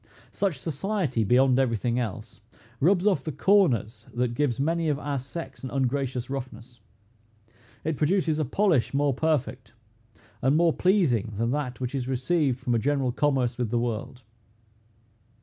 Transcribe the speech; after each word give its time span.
Such 0.31 0.57
society, 0.59 1.23
beyond 1.23 1.59
every 1.59 1.77
thing 1.77 1.99
else, 1.99 2.41
rubs 2.79 3.05
off 3.05 3.23
the 3.23 3.31
corners 3.31 4.07
that 4.15 4.33
gives 4.33 4.59
many 4.59 4.89
of 4.89 4.97
our 4.97 5.19
sex 5.19 5.63
an 5.63 5.69
ungracious 5.69 6.27
roughness. 6.27 6.79
It 7.83 7.97
produces 7.97 8.39
a 8.39 8.45
polish 8.45 8.95
more 8.95 9.13
perfect, 9.13 9.73
and 10.41 10.57
more 10.57 10.73
pleasing 10.73 11.33
than 11.37 11.51
that 11.51 11.79
which 11.79 11.93
is 11.93 12.07
received 12.07 12.59
from 12.59 12.73
a 12.73 12.79
general 12.79 13.11
commerce 13.11 13.59
with 13.59 13.69
the 13.69 13.77
world. 13.77 14.23